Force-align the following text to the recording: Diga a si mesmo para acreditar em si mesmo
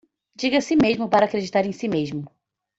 Diga 0.43 0.57
a 0.61 0.65
si 0.67 0.75
mesmo 0.85 1.05
para 1.11 1.23
acreditar 1.27 1.63
em 1.67 1.75
si 1.79 1.87
mesmo 1.95 2.23